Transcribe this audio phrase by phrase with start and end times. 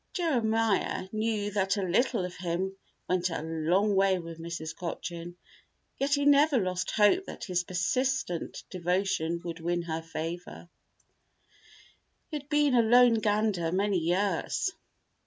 [0.13, 2.75] Jeremiah knew that a little of him
[3.07, 4.75] went a long way with Mrs.
[4.75, 5.35] Cochin,
[5.99, 10.69] yet he never lost hope that his persistent devotion would win her favor.
[12.31, 14.71] He had been a lone gander many years.